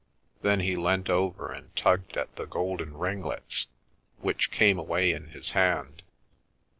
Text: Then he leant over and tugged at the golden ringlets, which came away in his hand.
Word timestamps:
Then 0.41 0.61
he 0.61 0.75
leant 0.75 1.11
over 1.11 1.51
and 1.51 1.75
tugged 1.75 2.17
at 2.17 2.35
the 2.35 2.47
golden 2.47 2.97
ringlets, 2.97 3.67
which 4.19 4.49
came 4.49 4.79
away 4.79 5.11
in 5.13 5.27
his 5.27 5.51
hand. 5.51 6.01